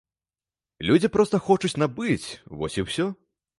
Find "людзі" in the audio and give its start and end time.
0.91-1.11